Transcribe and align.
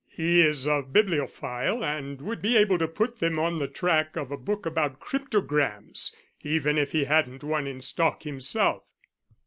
He's 0.09 0.65
a 0.65 0.81
bibliophile, 0.81 1.83
and 1.83 2.21
would 2.21 2.41
be 2.41 2.57
able 2.57 2.79
to 2.79 2.87
put 2.87 3.19
them 3.19 3.37
on 3.37 3.59
the 3.59 3.67
track 3.67 4.15
of 4.15 4.31
a 4.31 4.35
book 4.35 4.65
about 4.65 4.99
cryptograms, 4.99 6.15
even 6.41 6.79
if 6.79 6.91
he 6.91 7.03
hadn't 7.03 7.43
one 7.43 7.67
in 7.67 7.81
stock 7.81 8.23
himself." 8.23 8.83